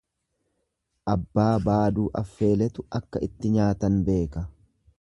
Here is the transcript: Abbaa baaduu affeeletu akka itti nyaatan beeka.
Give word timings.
Abbaa 1.13 1.51
baaduu 1.67 2.07
affeeletu 2.21 2.87
akka 3.01 3.21
itti 3.29 3.53
nyaatan 3.59 4.01
beeka. 4.09 4.47